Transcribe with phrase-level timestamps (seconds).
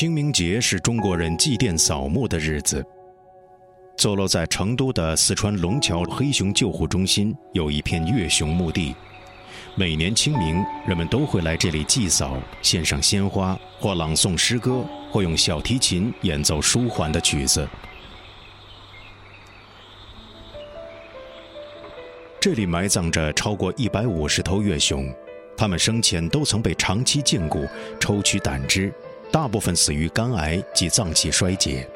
[0.00, 2.82] 清明节是中国人祭奠扫墓的日子。
[3.98, 8.96] 坐落在成都的四川龙桥黑熊救护中心有一片月熊墓地，
[9.74, 17.68] 每年清明，人们都会来这里祭扫，献上鲜花，或朗诵诗歌，或用小提琴演奏舒缓的曲子。
[22.40, 25.14] 这里埋葬着超过一百五十头月熊，
[25.58, 27.68] 它们生前都曾被长期禁锢，
[28.00, 28.90] 抽取胆汁。
[29.32, 31.88] 大部分死于肝癌及脏器衰竭。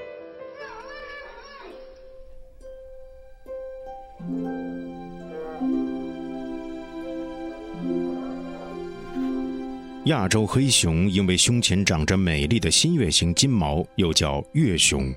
[10.06, 15.12] 亚洲黑熊因为胸前长着美丽的新月形金毛，又叫月熊。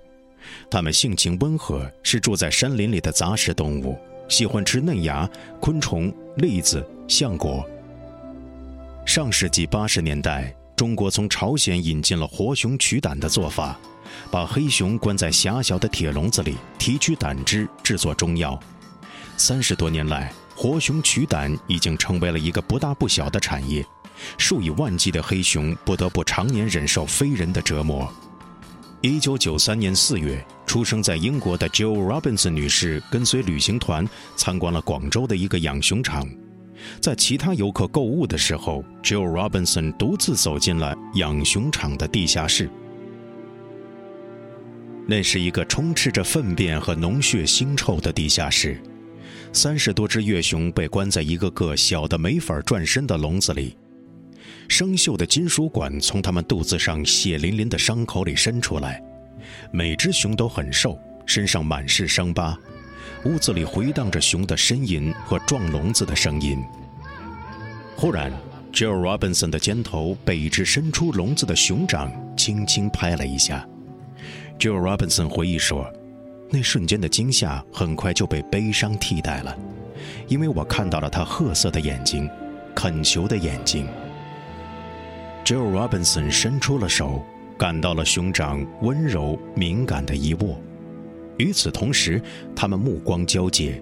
[0.71, 3.97] 它们性情温和，是住在山林里的杂食动物，
[4.29, 5.29] 喜欢吃嫩芽、
[5.59, 7.63] 昆虫、栗子、橡果。
[9.05, 10.56] 上世纪八十年代。
[10.77, 13.75] 中国从朝鲜引进了活熊取胆的做法，
[14.29, 18.57] 把黑熊关在狭小的铁笼子里，提取胆汁制作中药。
[19.37, 23.83] 三十多年来，活熊取胆已经成为了一个不大不小的产业，
[24.37, 28.07] 数以万计的黑熊不得不常年忍受非人的折磨。
[29.01, 36.29] 一九九三年四月，出生在英国的 Joe Robinson 女士跟随旅行团参观了广州的一个养熊场。
[36.99, 42.69] 在其他游客购物的时候，Joe Robinson 独自走进了养熊场的地下室。
[45.09, 48.77] 那是一个充斥着粪便和脓血腥臭的地下室，
[49.53, 53.77] 三十多只月熊被关在一个个小的没法转身的笼子里，
[54.67, 59.01] 生锈的金属管从它们肚子上血淋淋的伤口里伸出来，
[59.71, 62.57] 每只熊都很瘦，身上满是伤疤。
[63.27, 66.63] 屋子里回荡着熊的呻吟和撞笼子的声音。
[67.93, 68.31] 忽然
[68.71, 73.67] ，Joe Robinson 的肩头被一只伸出笼子的熊掌轻轻拍了一下。
[74.57, 75.85] Joe Robinson 回忆说
[76.49, 79.53] ：“那瞬间的惊吓很快就被悲伤替代了，
[80.29, 82.29] 因为我看到了他褐色的眼睛，
[82.73, 83.85] 恳求的眼睛。
[85.43, 87.25] ”Joe Robinson 伸出了手，
[87.57, 90.57] 感到了熊掌温柔敏感的一握。
[91.37, 92.21] 与此同时，
[92.55, 93.81] 他们目光交接。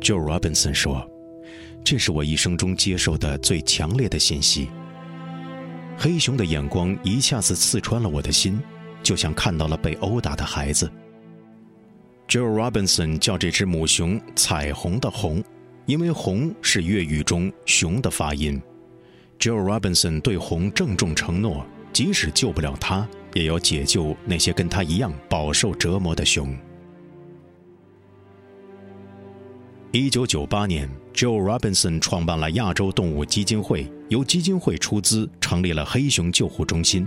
[0.00, 1.08] Joe Robinson 说
[1.82, 4.68] ：“这是我一生中接受的最强烈的信息。”
[5.98, 8.60] 黑熊的眼光一下子刺穿了我的心，
[9.02, 10.88] 就像看到了被殴打的孩子。
[12.28, 15.42] Joe Robinson 叫这只母熊“彩虹的红”，
[15.86, 18.60] 因为“红”是粤语中“熊”的发音。
[19.40, 26.56] Joe Robinson 对红郑重承诺，即使救不了他，也要解救那些跟他一样饱受折磨的熊。
[29.98, 37.04] 一九九八年，Joe Robinson 创办了亚洲动物基金会，由基金会出资成立了黑熊救护中心。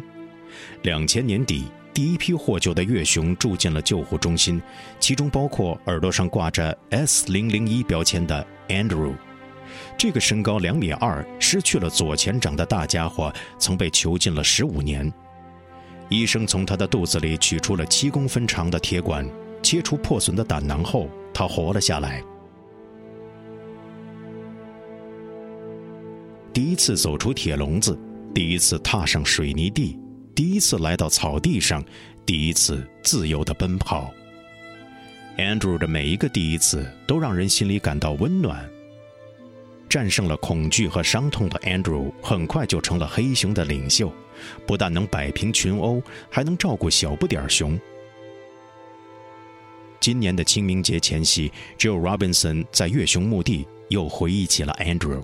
[0.81, 1.63] 两千年底，
[1.93, 4.61] 第一批获救的月熊住进了救护中心，
[4.99, 9.13] 其中包括耳朵上挂着 S 零零一标签的 Andrew。
[9.97, 15.09] 这个身高两米二、失去了左前掌的大家伙，曾被囚禁了十五年。
[16.09, 19.25] 医生从他的肚子里取出了七公分长的铁管，
[19.63, 22.21] 切除破损的胆囊后，他活了下来。
[26.53, 27.97] 第一次走出铁笼子，
[28.33, 29.97] 第一次踏上水泥地，
[30.35, 31.83] 第一次来到草地上，
[32.25, 34.11] 第一次自由的奔跑。
[35.37, 38.69] Andrew 的每一个第一次都让人心里感到温暖。
[39.87, 44.11] 战胜了恐惧和伤痛的 Andrew 很快就成了黑熊的领袖，
[44.67, 47.79] 不但能摆平群殴，还能照顾小不点熊。
[50.01, 55.23] 今年的清明节前夕，Joe Robinson 在月熊墓地又回忆起了 Andrew。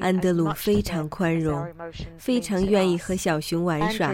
[0.00, 1.66] 安德鲁非常宽容，
[2.18, 4.12] 非常愿意和小熊玩耍，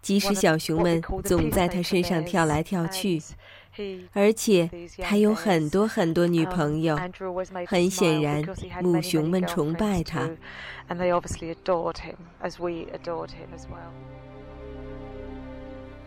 [0.00, 3.22] 即使小熊们总在他身上跳来跳去。
[4.14, 4.70] 而且
[5.02, 6.98] 他有很多很多女朋友，
[7.66, 8.42] 很显然，
[8.82, 10.30] 母熊们崇拜他。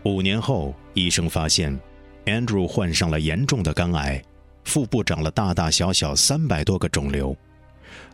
[0.02, 1.78] 五年后，医生发现
[2.24, 4.20] ，Andrew 患上了严重的肝癌，
[4.64, 7.36] 腹部长了大大小小三百多个肿瘤。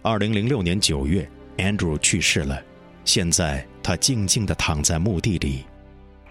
[0.02, 2.62] 二零零六年九月，Andrew 去世了。
[3.04, 5.64] 现在他静静地躺在墓地里。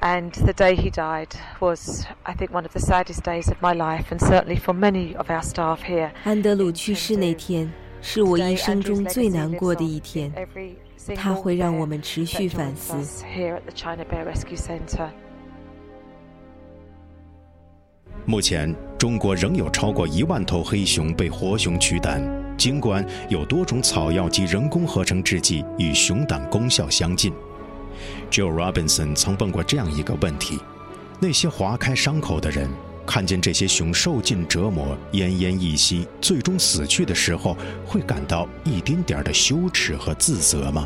[0.01, 3.73] And the day he died was, I think, one of the saddest days of my
[3.73, 6.11] life, and certainly for many of our staff here.
[6.25, 7.71] 安德鲁去世那天
[8.01, 10.31] 是我一生中最难过的一天，
[11.15, 12.93] 它会让我们持续反思。
[18.25, 22.21] 目前，中国仍有超过一万头黑熊被活熊取胆，
[22.57, 27.33] 尽管有多种草药及人工合成制剂与熊胆功效相近。
[28.31, 30.59] Joe Robinson 曾问过这样一个问题：
[31.19, 32.69] 那些划开伤口的人，
[33.05, 37.55] 看见这些熊受尽折磨、奄奄一息、最终死去的时候，
[37.85, 40.85] 会感到一丁点儿的羞耻和自责吗